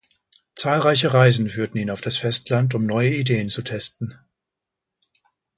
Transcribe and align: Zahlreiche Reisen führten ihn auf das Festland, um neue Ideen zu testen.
Zahlreiche 0.55 1.13
Reisen 1.13 1.47
führten 1.47 1.77
ihn 1.77 1.91
auf 1.91 2.01
das 2.01 2.17
Festland, 2.17 2.73
um 2.73 2.87
neue 2.87 3.13
Ideen 3.13 3.49
zu 3.49 3.61
testen. 3.61 4.17